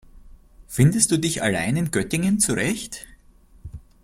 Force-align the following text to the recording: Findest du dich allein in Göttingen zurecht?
Findest 0.65 1.11
du 1.11 1.19
dich 1.19 1.43
allein 1.43 1.77
in 1.77 1.91
Göttingen 1.91 2.39
zurecht? 2.39 3.05